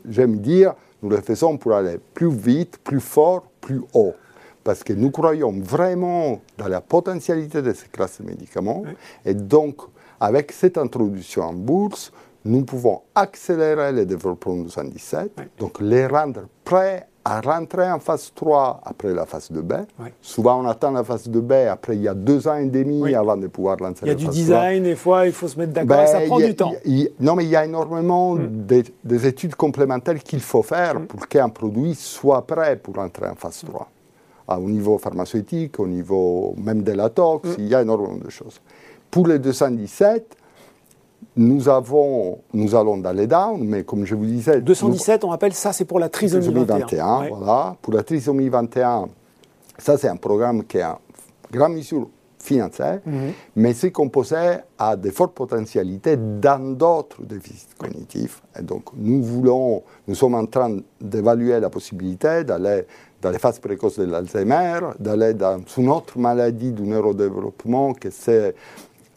J'aime 0.08 0.36
dire, 0.36 0.72
nous 1.02 1.10
le 1.10 1.20
faisons 1.20 1.56
pour 1.56 1.72
aller 1.72 1.98
plus 2.14 2.30
vite, 2.30 2.78
plus 2.78 3.00
fort, 3.00 3.42
plus 3.60 3.82
haut 3.92 4.14
parce 4.62 4.82
que 4.82 4.92
nous 4.92 5.12
croyons 5.12 5.52
vraiment 5.60 6.40
dans 6.58 6.66
la 6.66 6.80
potentialité 6.80 7.62
de 7.62 7.72
ces 7.72 7.86
classes 7.86 8.20
de 8.20 8.26
médicaments. 8.26 8.82
Et 9.24 9.32
donc, 9.32 9.76
avec 10.20 10.52
cette 10.52 10.78
introduction 10.78 11.42
en 11.42 11.52
bourse, 11.52 12.12
nous 12.44 12.64
pouvons 12.64 13.02
accélérer 13.14 13.92
le 13.92 14.06
développement 14.06 14.56
du 14.56 14.70
117, 14.70 15.32
donc 15.58 15.80
les 15.80 16.06
rendre 16.06 16.42
prêts 16.64 17.06
à 17.24 17.40
rentrer 17.40 17.90
en 17.90 17.98
phase 17.98 18.30
3 18.36 18.82
après 18.84 19.12
la 19.12 19.26
phase 19.26 19.50
2B. 19.50 19.84
Souvent, 20.22 20.62
on 20.62 20.68
attend 20.68 20.92
la 20.92 21.02
phase 21.02 21.28
2B, 21.28 21.68
après 21.68 21.96
il 21.96 22.02
y 22.02 22.08
a 22.08 22.14
deux 22.14 22.46
ans 22.46 22.54
et 22.54 22.66
demi 22.66 23.12
avant 23.16 23.36
de 23.36 23.48
pouvoir 23.48 23.78
lancer 23.78 24.06
la 24.06 24.12
phase 24.12 24.16
3. 24.16 24.16
Il 24.16 24.22
y 24.22 24.26
a 24.26 24.30
du 24.30 24.38
design, 24.38 24.82
des 24.84 24.94
fois, 24.94 25.26
il 25.26 25.32
faut 25.32 25.48
se 25.48 25.58
mettre 25.58 25.72
d'accord, 25.72 25.96
ben, 25.96 26.06
ça 26.06 26.20
prend 26.20 26.38
du 26.38 26.54
temps. 26.54 26.72
non, 27.18 27.34
mais 27.34 27.44
il 27.44 27.50
y 27.50 27.56
a 27.56 27.64
énormément 27.64 28.36
mm. 28.36 28.66
des, 29.02 29.26
études 29.26 29.56
complémentaires 29.56 30.22
qu'il 30.22 30.40
faut 30.40 30.62
faire 30.62 31.00
mm. 31.00 31.06
pour 31.06 31.26
qu'un 31.26 31.48
produit 31.48 31.96
soit 31.96 32.46
prêt 32.46 32.76
pour 32.76 32.96
entrer 33.00 33.26
en 33.26 33.34
phase 33.34 33.64
3. 33.66 33.88
au 34.58 34.70
niveau 34.70 34.96
pharmaceutique, 34.98 35.80
au 35.80 35.88
niveau 35.88 36.54
même 36.56 36.84
de 36.84 36.92
la 36.92 37.08
tox, 37.08 37.48
mm. 37.48 37.54
il 37.58 37.66
y 37.66 37.74
a 37.74 37.82
énormément 37.82 38.18
de 38.24 38.30
choses. 38.30 38.60
Pour 39.10 39.26
les 39.26 39.38
217, 39.38 40.36
nous, 41.36 41.68
avons, 41.68 42.38
nous 42.52 42.74
allons 42.74 42.98
dans 42.98 43.12
les 43.12 43.26
down, 43.26 43.62
mais 43.62 43.84
comme 43.84 44.04
je 44.04 44.14
vous 44.14 44.26
disais... 44.26 44.60
217, 44.60 45.24
on 45.24 45.28
rappelle, 45.28 45.52
ça 45.52 45.72
c'est 45.72 45.84
pour 45.84 45.98
la 45.98 46.08
trisomie 46.08 46.46
21. 46.46 46.78
21 46.78 47.28
voilà. 47.28 47.76
Pour 47.82 47.92
la 47.92 48.02
trisomie 48.02 48.48
21, 48.48 49.08
ça 49.78 49.98
c'est 49.98 50.08
un 50.08 50.16
programme 50.16 50.64
qui 50.64 50.78
est 50.78 50.84
en 50.84 50.98
grande 51.50 51.74
mesure 51.74 52.08
financier, 52.38 53.00
mhm. 53.04 53.32
mais 53.56 53.74
c'est 53.74 53.90
composé 53.90 54.58
à 54.78 54.96
de 54.96 55.10
fortes 55.10 55.34
potentialités 55.34 56.16
dans 56.16 56.74
d'autres 56.74 57.22
déficits 57.22 57.74
cognitifs. 57.76 58.40
Et 58.58 58.62
donc 58.62 58.84
nous 58.94 59.22
voulons, 59.22 59.82
nous 60.06 60.14
sommes 60.14 60.36
en 60.36 60.46
train 60.46 60.78
d'évaluer 61.00 61.58
la 61.58 61.68
possibilité 61.68 62.44
d'aller 62.44 62.84
dans 63.20 63.30
les 63.30 63.38
phases 63.38 63.58
précoces 63.58 63.98
de 63.98 64.04
l'Alzheimer, 64.04 64.78
d'aller 64.98 65.34
dans 65.34 65.58
une 65.76 65.90
autre 65.90 66.18
maladie 66.18 66.72
du 66.72 66.82
neurodéveloppement, 66.82 67.94
que 67.94 68.10
c'est 68.10 68.54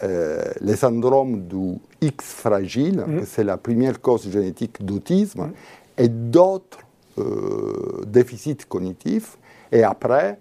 euh, 0.03 0.43
le 0.61 0.75
syndrome 0.75 1.47
du 1.47 1.77
X 2.01 2.33
fragile, 2.33 3.03
mm. 3.05 3.21
c'est 3.25 3.43
la 3.43 3.57
première 3.57 3.99
cause 3.99 4.29
génétique 4.29 4.83
d'autisme, 4.83 5.47
mm. 5.47 5.53
et 5.97 6.07
d'autres 6.07 6.79
euh, 7.17 8.03
déficits 8.07 8.65
cognitifs. 8.67 9.37
Et 9.71 9.83
après, 9.83 10.39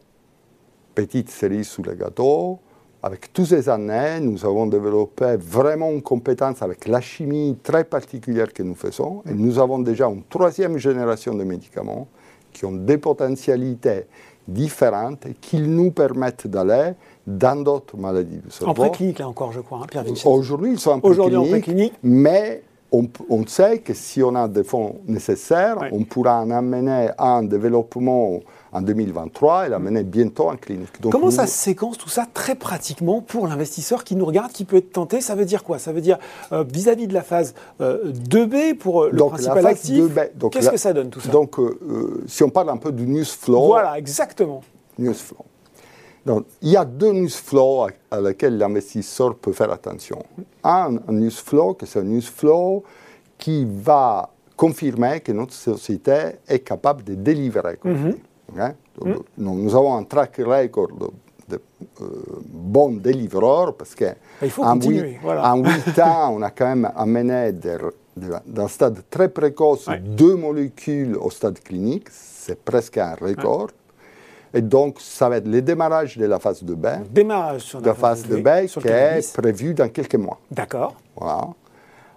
petite 0.95 1.31
série 1.31 1.65
sous 1.65 1.83
le 1.83 1.95
gâteau, 1.95 2.61
avec 3.03 3.33
toutes 3.33 3.47
ces 3.47 3.69
années, 3.69 4.19
nous 4.21 4.45
avons 4.45 4.67
développé 4.67 5.37
vraiment 5.39 5.91
une 5.91 6.03
compétence 6.03 6.63
avec 6.63 6.89
la 6.89 7.01
chimie 7.01 7.57
très 7.63 7.85
particulière 7.85 8.53
que 8.53 8.63
nous 8.65 8.75
faisons. 8.75 9.23
Et 9.29 9.35
nous 9.35 9.59
avons 9.61 9.79
déjà 9.79 10.07
une 10.07 10.25
troisième 10.25 10.79
génération 10.79 11.35
de 11.35 11.45
médicaments 11.45 12.09
qui 12.53 12.65
ont 12.65 12.73
des 12.73 12.99
potentialités 12.99 14.07
différentes 14.49 15.27
qui 15.41 15.61
nous 15.61 15.91
permettent 15.91 16.47
d'aller 16.47 16.93
dans 17.27 17.63
d'autres 17.63 17.97
maladies 17.97 18.39
du 18.39 18.51
cerveau. 18.51 18.71
En 18.71 18.75
préclinique, 18.75 19.19
là 19.19 19.29
encore, 19.29 19.53
je 19.53 19.61
crois, 19.61 19.81
hein, 19.83 19.87
Pierre 19.89 20.05
Aujourd'hui, 20.25 20.73
ils 20.73 20.81
sont 20.81 20.93
en 20.93 21.01
préclinique, 21.01 21.93
mais 22.03 22.63
on, 22.93 23.09
on, 23.29 23.47
sait 23.47 23.79
que 23.79 23.95
si 23.95 24.23
on 24.23 24.35
a 24.35 24.49
des 24.49 24.65
fonds 24.65 25.01
nécessaires, 25.07 25.77
on 25.93 26.05
pourra 26.05 26.41
en 26.41 26.51
amener 26.51 27.11
un 27.19 27.43
développement 27.43 28.41
en 28.73 28.83
2023 28.83 29.67
et 29.67 29.69
l'amener 29.69 30.03
bientôt 30.03 30.49
en 30.49 30.57
clinique. 30.57 30.89
Comment 31.11 31.31
ça 31.31 31.47
se 31.47 31.57
séquence 31.57 31.99
tout 31.99 32.09
ça 32.09 32.27
très 32.33 32.55
pratiquement 32.55 33.21
pour 33.21 33.47
l'investisseur 33.47 34.05
qui 34.05 34.17
nous 34.17 34.25
regarde, 34.25 34.53
qui 34.53 34.65
peut 34.65 34.77
être 34.77 34.93
tenté? 34.93 35.21
Ça 35.21 35.35
veut 35.35 35.45
dire 35.45 35.65
quoi? 35.65 35.79
Ça 35.79 35.93
veut 35.93 36.01
dire 36.01 36.19
euh, 36.53 36.65
vis-à-vis 36.65 37.07
de 37.07 37.15
la 37.15 37.23
phase 37.23 37.55
2B 37.81 38.55
euh, 38.55 38.75
pour 38.75 39.05
euh, 39.05 39.11
le 39.13 39.19
principal 39.19 39.67
actif, 39.67 40.05
qu'est-ce 40.51 40.71
que 40.71 40.77
ça 40.77 40.93
donne 40.93 41.11
tout 41.11 41.21
ça? 41.21 41.31
Donc, 41.31 41.57
si 42.27 42.43
on 42.43 42.51
parle 42.51 42.71
un 42.71 42.77
peu 42.77 42.93
du 42.93 43.07
news 43.07 43.25
flow. 43.25 43.67
Voilà, 43.67 43.99
exactement. 43.99 44.63
News 44.99 45.15
flow. 45.15 45.45
Donc, 46.29 46.45
il 46.61 46.73
y 46.73 46.77
a 46.77 46.85
deux 46.85 47.13
news 47.13 47.31
flows 47.31 47.87
à, 48.11 48.21
lesquels 48.21 48.59
l'investisseur 48.59 49.35
peut 49.35 49.55
faire 49.55 49.73
attention. 49.73 50.23
Un, 50.63 50.99
un 51.09 51.13
news 51.13 51.31
flow, 51.31 51.75
c'est 51.87 52.01
un 52.01 52.03
news 52.03 52.21
flow 52.21 52.85
qui 53.39 53.67
va 53.67 54.29
confirmer 54.55 55.21
que 55.21 55.33
notre 55.33 55.55
société 55.55 56.19
est 56.47 56.59
capable 56.59 57.03
de 57.03 57.15
délivrer. 57.15 57.79
Mm 57.83 58.11
nous, 59.37 59.77
avons 59.77 59.95
un 59.95 60.05
track 60.05 60.39
record 60.39 60.89
de, 61.49 61.61
euh, 62.01 62.07
bons 62.45 62.97
délivreurs 62.97 63.75
parce 63.75 63.95
qu'en 63.95 64.81
huit, 64.81 65.19
voilà. 65.23 65.55
ans, 65.55 66.35
on 66.35 66.43
a 66.43 66.51
quand 66.51 66.67
même 66.67 66.91
amené 66.97 67.53
d'un 67.53 68.69
stade 68.69 69.03
très 69.09 69.29
précoce 69.29 69.87
deux 70.01 70.35
molécules 70.35 71.15
au 71.17 71.31
stade 71.31 71.61
clinique. 71.61 72.09
C'est 72.11 72.63
presque 72.65 72.99
un 72.99 73.15
record. 73.15 73.69
Et 74.55 74.63
donc, 74.63 74.97
ça 75.01 75.29
va 75.29 75.37
être 75.37 75.49
le 75.49 75.61
démarrage 75.63 76.17
de 76.17 76.27
la 76.27 76.39
phase 76.39 76.63
de 76.63 76.75
B. 76.75 76.87
Démarrage 77.11 77.63
sur 77.63 77.81
la, 77.81 77.95
phase, 77.95 78.27
de 78.27 78.37
qui 78.37 78.89
est 78.89 79.33
prévu 79.35 79.75
dans 79.75 79.89
quelques 79.89 80.15
mois. 80.15 80.39
D'accord. 80.51 80.95
Voilà. 81.17 81.49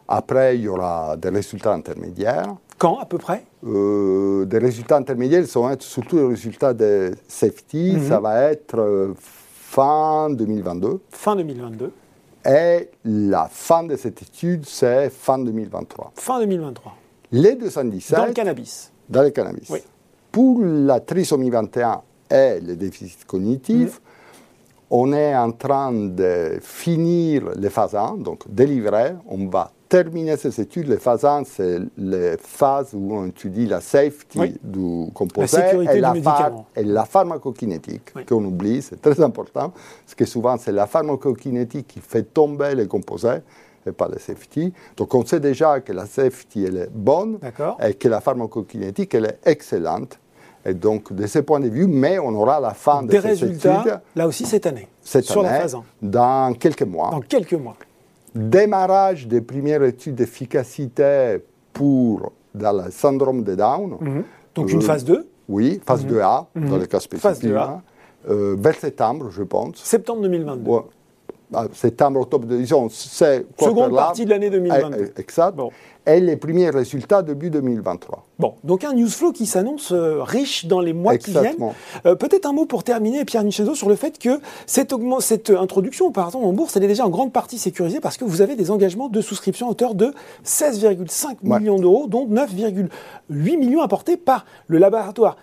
Après, 0.08 0.58
il 0.58 0.64
y 0.64 0.68
aura 0.68 1.16
des 1.18 1.30
résultats 1.30 1.74
intermédiaires. 1.74 2.56
Quand 2.78 2.98
à 3.00 3.06
peu 3.06 3.18
près? 3.18 3.46
Euh, 3.66 4.46
Des 4.46 4.58
résultats 4.58 4.98
intermédiaires, 4.98 5.46
ça 5.46 5.60
va 5.60 5.74
être 5.74 5.84
surtout 5.84 6.18
les 6.18 6.28
résultats 6.28 6.74
de 6.74 7.12
safety. 7.28 7.94
Mhm. 7.96 8.08
Ça 8.10 8.20
va 8.20 8.52
être 8.52 8.80
euh, 8.80 9.14
fin 9.18 10.30
2022. 10.32 11.00
Fin 11.12 11.36
2022. 11.36 11.94
Et 12.46 12.90
la 13.06 13.48
fin 13.52 13.84
de 13.84 13.96
cette 13.96 14.22
étude, 14.22 14.66
c'est 14.66 15.10
fin 15.12 15.38
2023. 15.38 16.12
Fin 16.16 16.40
2023. 16.40 16.94
Les 17.32 17.56
217. 17.56 18.18
Dans 18.18 18.26
le 18.26 18.34
cannabis. 18.34 18.92
Dans 19.08 19.22
le 19.22 19.30
cannabis. 19.30 19.70
Oui. 19.70 19.80
Pour 20.32 20.62
la 20.62 21.00
trisomie 21.00 21.52
21 21.52 22.02
et 22.32 22.60
les 22.60 22.76
déficits 22.76 23.26
cognitifs, 23.26 24.00
mhm. 24.00 24.88
on 24.90 25.14
est 25.14 25.36
en 25.36 25.52
train 25.52 25.92
de 25.92 26.60
finir 26.62 27.50
les 27.56 27.70
phases 27.70 27.96
1, 27.96 28.18
donc 28.18 28.44
délivrer. 28.50 29.14
On 29.28 29.48
va 29.48 29.72
terminer 29.92 30.38
ces 30.38 30.62
études. 30.62 30.88
Les 30.88 30.98
phases 30.98 31.26
1, 31.26 31.44
c'est 31.44 31.80
les 31.98 32.38
phases 32.38 32.92
où 32.94 33.14
on 33.14 33.28
étudie 33.28 33.66
la 33.66 33.82
safety 33.82 34.58
du 34.64 35.12
composé 35.14 35.58
et, 35.82 36.00
la 36.00 36.14
et, 36.78 36.84
la 36.86 37.04
pharmacokinétique, 37.04 38.14
qu'on 38.26 38.46
oublie, 38.46 38.82
c'est 38.82 39.02
très 39.02 39.22
important, 39.22 39.74
parce 40.06 40.16
que 40.16 40.26
souvent 40.26 40.56
c'est 40.58 40.72
la 40.72 40.88
pharmacokinétique 40.88 41.88
qui 41.88 42.00
fait 42.00 42.24
tomber 42.24 42.74
les 42.74 42.88
composés 42.88 43.40
et 43.86 43.92
pas 43.92 44.08
la 44.08 44.18
safety. 44.18 44.72
Donc 44.96 45.14
on 45.14 45.26
sait 45.26 45.42
déjà 45.42 45.82
que 45.82 45.92
la 45.92 46.06
safety 46.06 46.64
elle 46.64 46.78
est 46.78 46.90
bonne 46.90 47.40
et 47.84 47.94
que 47.96 48.08
la 48.08 48.22
pharmacokinétique 48.22 49.14
elle 49.14 49.26
est 49.26 49.40
excellente. 49.46 50.20
Et 50.66 50.74
donc, 50.74 51.12
de 51.12 51.26
ce 51.26 51.40
point 51.40 51.60
de 51.60 51.68
vue, 51.68 51.88
mais 51.88 52.20
on 52.20 52.30
aura 52.30 52.60
la 52.60 52.74
fin 52.74 53.02
des 53.04 53.18
de 53.18 53.22
résultats, 53.22 54.02
là 54.16 54.28
aussi 54.28 54.46
cette 54.46 54.68
année, 54.68 54.88
cette 55.02 55.26
sur 55.26 55.42
année, 55.42 55.50
la 55.50 55.62
phase 55.62 55.76
1. 55.76 55.84
Dans 56.02 56.54
quelques 56.54 56.84
mois. 56.84 57.10
Dans 57.12 57.22
quelques 57.22 57.54
mois 57.54 57.76
démarrage 58.34 59.28
des 59.28 59.42
premières 59.42 59.84
études 59.84 60.16
d'efficacité 60.16 61.38
pour 61.74 62.32
dans 62.54 62.84
le 62.84 62.92
syndrome 62.92 63.44
de 63.44 63.56
Down. 63.56 63.98
Mhm. 64.00 64.24
Donc 64.56 64.72
une 64.72 64.80
euh, 64.80 64.82
phase 64.82 65.06
2 65.06 65.28
Oui, 65.48 65.82
phase 65.86 66.06
2A, 66.06 66.46
mhm. 66.56 66.70
dans 66.70 66.78
le 66.78 66.86
cas 66.86 67.00
spécifique. 67.00 67.22
Phase 67.22 67.44
2A. 67.44 67.80
Euh, 68.30 68.56
vers 68.60 68.76
septembre, 68.76 69.30
je 69.32 69.44
pense. 69.44 69.78
Septembre 69.78 70.22
2022. 70.22 70.70
Ouais. 70.70 70.82
Ah, 71.54 71.68
septembre, 71.74 72.22
octobre, 72.22 72.48
disons, 72.48 72.88
c'est... 72.90 73.46
Seconde 73.60 73.94
partie 73.94 74.26
de 74.26 74.30
l'année 74.30 74.50
2022. 74.50 74.98
Eh, 74.98 75.12
eh, 75.16 75.22
exact. 75.22 75.56
Bon 75.56 75.72
et 76.08 76.20
les 76.20 76.36
premiers 76.36 76.70
résultats 76.70 77.22
début 77.22 77.50
2023. 77.50 78.26
Bon, 78.40 78.56
donc 78.64 78.84
un 78.84 78.94
news 78.94 79.10
flow 79.10 79.32
qui 79.32 79.46
s'annonce 79.46 79.92
euh, 79.92 80.24
riche 80.24 80.66
dans 80.66 80.80
les 80.80 80.94
mois 80.94 81.18
qui 81.18 81.32
viennent. 81.32 81.58
Euh, 82.06 82.16
peut-être 82.16 82.48
un 82.48 82.54
mot 82.54 82.66
pour 82.66 82.84
terminer, 82.84 83.24
Pierre 83.24 83.44
Michezo, 83.44 83.76
sur 83.76 83.88
le 83.88 83.96
fait 83.96 84.18
que 84.18 84.40
cette, 84.66 84.94
cette 85.20 85.50
introduction 85.52 86.12
par 86.12 86.28
exemple 86.28 86.46
en 86.46 86.54
bourse, 86.54 86.76
elle 86.76 86.84
est 86.84 86.88
déjà 86.88 87.06
en 87.06 87.10
grande 87.10 87.32
partie 87.32 87.60
sécurisée 87.60 88.00
parce 88.00 88.18
que 88.18 88.26
vous 88.26 88.42
avez 88.42 88.56
des 88.56 88.72
engagements 88.72 89.10
de 89.10 89.22
souscription 89.22 89.68
à 89.68 89.72
hauteur 89.72 89.94
de 89.94 90.14
16,5 90.44 91.38
millions 91.44 91.78
d'euros, 91.78 92.08
dont 92.08 92.28
9,8 92.28 92.90
millions 93.30 93.82
apportés 93.82 94.18
par 94.18 94.46
le 94.68 94.80
laboratoire 94.80 95.38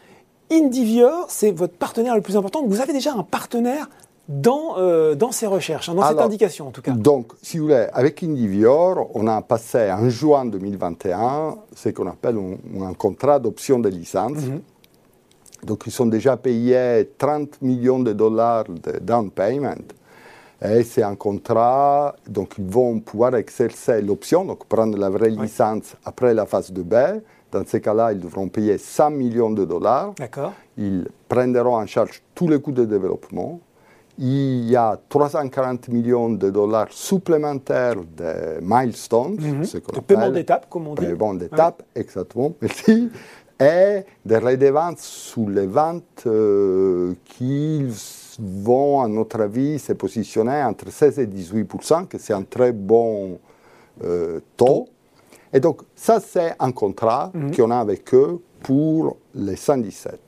Indivior. 0.50 1.26
C'est 1.28 1.52
votre 1.52 1.74
partenaire 1.74 2.16
le 2.16 2.22
plus 2.22 2.36
important. 2.36 2.64
Vous 2.66 2.80
avez 2.80 2.94
déjà 2.94 3.12
un 3.12 3.22
partenaire 3.22 3.88
dans, 4.28 4.76
euh, 4.76 5.14
dans 5.14 5.32
ces 5.32 5.46
recherches, 5.46 5.88
hein, 5.88 5.94
dans 5.94 6.06
cette 6.06 6.20
indication 6.20 6.68
en 6.68 6.70
tout 6.70 6.82
cas. 6.82 6.92
Donc, 6.92 7.32
si 7.42 7.56
vous 7.56 7.64
voulez, 7.64 7.86
avec 7.92 8.22
Indivior, 8.22 9.10
on 9.14 9.26
a 9.26 9.40
passé 9.40 9.90
en 9.90 10.08
juin 10.10 10.44
2021 10.44 11.56
ce 11.74 11.88
qu'on 11.88 12.06
appelle 12.06 12.36
un, 12.80 12.92
contrat 12.92 13.38
d'option 13.38 13.78
de 13.78 13.88
licence. 13.88 14.36
Mhm. 14.36 14.60
Donc, 15.64 15.84
ils 15.86 15.92
sont 15.92 16.06
déjà 16.06 16.36
payés 16.36 17.10
30 17.16 17.62
millions 17.62 17.98
de 18.00 18.12
dollars 18.12 18.64
de 18.64 18.98
down 19.00 19.30
payment. 19.30 19.82
Et 20.60 20.82
c'est 20.82 21.04
un 21.04 21.14
contrat, 21.14 22.16
donc 22.28 22.54
ils 22.58 22.66
vont 22.66 22.98
pouvoir 22.98 23.36
exercer 23.36 24.02
l'option, 24.02 24.44
donc 24.44 24.64
prendre 24.64 24.98
la 24.98 25.08
vraie 25.08 25.30
licence 25.30 25.94
après 26.04 26.34
la 26.34 26.46
phase 26.46 26.72
de 26.72 26.82
B. 26.82 26.94
Dans 27.52 27.64
ce 27.64 27.76
cas-là, 27.76 28.12
ils 28.12 28.18
devront 28.18 28.48
payer 28.48 28.76
100 28.76 29.10
millions 29.10 29.50
de 29.50 29.64
dollars. 29.64 30.14
D'accord. 30.18 30.52
Ils 30.76 31.06
prendront 31.28 31.76
en 31.76 31.86
charge 31.86 32.22
tous 32.34 32.48
les 32.48 32.60
coûts 32.60 32.72
de 32.72 32.84
développement 32.84 33.60
il 34.18 34.68
y 34.68 34.74
a 34.74 34.98
340 35.08 35.88
millions 35.88 36.30
de 36.30 36.50
dollars 36.50 36.88
supplémentaires 36.90 37.96
de 38.16 38.58
milestones, 38.60 39.36
mhm. 39.38 39.62
de 39.62 40.00
paiement 40.00 40.30
d'étape, 40.30 40.68
comme 40.68 40.88
on 40.88 40.94
dit. 40.94 41.06
Paiement 41.06 41.34
d'étape, 41.34 41.84
exactement, 41.94 42.52
merci. 42.60 43.10
Et 43.60 44.04
des 44.24 44.38
redevances 44.38 45.00
sous 45.02 45.48
les 45.48 45.66
ventes 45.66 46.24
euh, 46.26 47.14
qui 47.24 47.86
vont, 48.38 49.02
à 49.02 49.08
notre 49.08 49.40
avis, 49.40 49.78
se 49.78 49.92
positionner 49.92 50.62
entre 50.62 50.90
16 50.90 51.18
et 51.20 51.26
18 51.26 51.68
que 52.08 52.18
c'est 52.18 52.32
un 52.32 52.42
très 52.42 52.72
bon 52.72 53.38
euh, 54.04 54.40
taux. 54.56 54.88
Et 55.52 55.60
donc, 55.60 55.82
ça, 55.94 56.20
c'est 56.20 56.54
un 56.58 56.72
contrat 56.72 57.30
mhm. 57.34 57.54
qu'on 57.54 57.70
a 57.70 57.78
avec 57.78 58.12
eux 58.14 58.40
pour 58.62 59.16
les 59.34 59.56
117. 59.56 60.20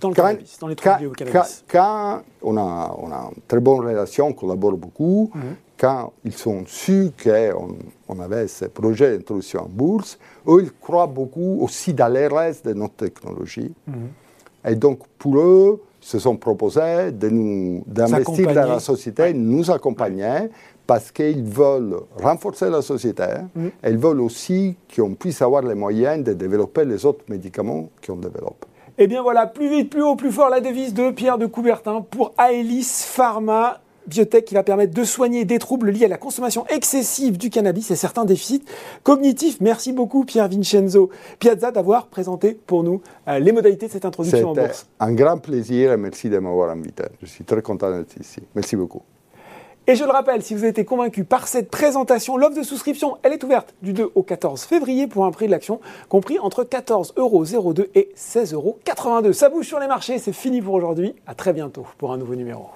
Dans 0.00 0.08
le 0.08 0.14
quand, 0.14 0.22
cannabis, 0.22 0.58
dans 0.58 0.68
les 0.68 0.74
cannabis. 0.74 1.64
Quand, 1.68 2.22
on, 2.42 2.56
a, 2.56 2.96
on 2.98 3.10
a 3.10 3.30
une 3.34 3.42
très 3.48 3.60
bonne 3.60 3.80
relation, 3.80 4.28
on 4.28 4.32
collabore 4.32 4.76
beaucoup, 4.76 5.30
mhm. 5.34 5.56
quand 5.78 6.12
ils 6.24 6.48
ont 6.48 6.64
su 6.66 7.12
qu'on 7.22 7.76
on 8.08 8.20
avait 8.20 8.46
ce 8.46 8.66
projet 8.66 9.16
d'introduction 9.16 9.62
en 9.64 9.68
bourse, 9.68 10.18
eux, 10.46 10.62
ils 10.62 10.72
croient 10.72 11.06
beaucoup 11.06 11.58
aussi 11.60 11.94
dans 11.94 12.08
les 12.08 12.26
restes 12.26 12.66
de 12.66 12.74
notre 12.74 12.94
technologie. 12.94 13.72
Mhm. 13.86 13.94
Et 14.68 14.74
donc, 14.74 15.00
pour 15.18 15.38
eux, 15.38 15.82
se 16.00 16.18
sont 16.20 16.36
proposés 16.36 17.10
de 17.10 17.28
nous 17.28 17.82
d'investir 17.86 18.52
dans 18.52 18.68
la 18.68 18.80
société, 18.80 19.34
nous 19.34 19.70
accompagner, 19.70 20.50
parce 20.86 21.10
qu'ils 21.10 21.42
veulent 21.42 21.96
renforcer 22.22 22.70
la 22.70 22.80
société. 22.80 23.26
Et 23.82 23.90
ils 23.90 23.98
veulent 23.98 24.20
aussi 24.20 24.76
qu'on 24.94 25.14
puisse 25.14 25.42
avoir 25.42 25.62
les 25.62 25.74
moyens 25.74 26.22
de 26.22 26.32
développer 26.32 26.84
les 26.84 27.04
autres 27.04 27.24
médicaments 27.28 27.88
qu'on 28.06 28.16
développe. 28.16 28.64
Eh 28.98 29.06
bien 29.06 29.22
voilà, 29.22 29.46
plus 29.46 29.68
vite, 29.68 29.90
plus 29.90 30.02
haut, 30.02 30.16
plus 30.16 30.32
fort, 30.32 30.48
la 30.48 30.60
devise 30.60 30.94
de 30.94 31.10
Pierre 31.10 31.36
de 31.36 31.44
Coubertin 31.46 32.00
pour 32.00 32.32
Aelis 32.38 33.04
Pharma 33.06 33.80
biotech 34.06 34.44
qui 34.44 34.54
va 34.54 34.62
permettre 34.62 34.94
de 34.94 35.04
soigner 35.04 35.44
des 35.44 35.58
troubles 35.58 35.90
liés 35.90 36.06
à 36.06 36.08
la 36.08 36.16
consommation 36.16 36.64
excessive 36.68 37.36
du 37.36 37.50
cannabis 37.50 37.90
et 37.90 37.96
certains 37.96 38.24
déficits 38.24 38.64
cognitifs. 39.02 39.60
Merci 39.60 39.92
beaucoup 39.92 40.24
Pierre 40.24 40.48
Vincenzo 40.48 41.10
Piazza 41.38 41.72
d'avoir 41.72 42.06
présenté 42.06 42.58
pour 42.66 42.84
nous 42.84 43.02
euh, 43.28 43.38
les 43.38 43.52
modalités 43.52 43.86
de 43.86 43.92
cette 43.92 44.04
introduction 44.04 44.50
en 44.50 44.54
bourse. 44.54 44.86
un 45.00 45.12
grand 45.12 45.38
plaisir 45.38 45.92
et 45.92 45.96
merci 45.96 46.30
de 46.30 46.38
m'avoir 46.38 46.70
invité. 46.70 47.04
Je 47.20 47.26
suis 47.26 47.44
très 47.44 47.62
content 47.62 47.90
d'être 47.90 48.16
ici. 48.18 48.40
Merci 48.54 48.76
beaucoup. 48.76 49.02
Et 49.88 49.94
je 49.94 50.02
le 50.02 50.10
rappelle, 50.10 50.42
si 50.42 50.52
vous 50.52 50.60
avez 50.60 50.70
été 50.70 50.84
convaincu 50.84 51.22
par 51.22 51.46
cette 51.46 51.70
présentation, 51.70 52.36
l'offre 52.36 52.56
de 52.56 52.64
souscription, 52.64 53.18
elle 53.22 53.32
est 53.32 53.44
ouverte 53.44 53.72
du 53.82 53.92
2 53.92 54.10
au 54.16 54.24
14 54.24 54.64
février 54.64 55.06
pour 55.06 55.24
un 55.24 55.30
prix 55.30 55.46
de 55.46 55.52
l'action 55.52 55.80
compris 56.08 56.40
entre 56.40 56.64
14,02€ 56.64 57.86
et 57.94 58.10
16,82€. 58.16 59.32
Ça 59.32 59.48
bouge 59.48 59.66
sur 59.66 59.78
les 59.78 59.86
marchés, 59.86 60.18
c'est 60.18 60.32
fini 60.32 60.60
pour 60.60 60.74
aujourd'hui. 60.74 61.14
À 61.28 61.36
très 61.36 61.52
bientôt 61.52 61.86
pour 61.98 62.12
un 62.12 62.16
nouveau 62.16 62.34
numéro. 62.34 62.66